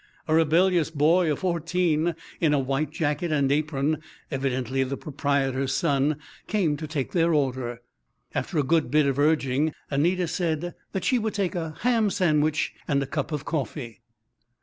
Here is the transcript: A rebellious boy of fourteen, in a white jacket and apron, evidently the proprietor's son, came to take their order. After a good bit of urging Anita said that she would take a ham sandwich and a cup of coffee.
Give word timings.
A 0.27 0.33
rebellious 0.33 0.89
boy 0.89 1.31
of 1.31 1.37
fourteen, 1.37 2.15
in 2.39 2.55
a 2.55 2.59
white 2.59 2.89
jacket 2.89 3.31
and 3.31 3.51
apron, 3.51 3.99
evidently 4.31 4.83
the 4.83 4.97
proprietor's 4.97 5.75
son, 5.75 6.15
came 6.47 6.75
to 6.77 6.87
take 6.87 7.11
their 7.11 7.35
order. 7.35 7.81
After 8.33 8.57
a 8.57 8.63
good 8.63 8.89
bit 8.89 9.05
of 9.05 9.19
urging 9.19 9.73
Anita 9.91 10.27
said 10.27 10.73
that 10.93 11.03
she 11.03 11.19
would 11.19 11.35
take 11.35 11.53
a 11.53 11.75
ham 11.81 12.09
sandwich 12.09 12.73
and 12.87 13.03
a 13.03 13.05
cup 13.05 13.31
of 13.31 13.45
coffee. 13.45 14.01